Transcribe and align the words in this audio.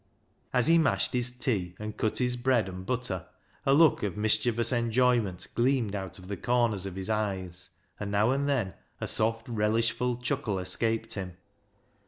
As 0.51 0.65
he 0.65 0.79
mashed 0.79 1.13
his 1.13 1.29
tea 1.29 1.75
and 1.77 1.95
cut 1.95 2.17
his 2.17 2.35
bread 2.35 2.67
and 2.67 2.87
butter 2.87 3.27
a 3.67 3.75
look 3.75 4.01
of 4.01 4.17
mischievous 4.17 4.71
enjoyment 4.71 5.45
gleamed 5.53 5.93
out 5.95 6.17
of 6.17 6.27
the 6.27 6.37
corners 6.37 6.87
of 6.87 6.95
his 6.95 7.07
eyes, 7.11 7.69
and 7.99 8.09
now 8.11 8.31
and 8.31 8.49
then 8.49 8.73
a 8.99 9.05
soft 9.05 9.45
relishful 9.47 10.17
chuckle 10.17 10.57
escaped 10.57 11.13
him. 11.13 11.37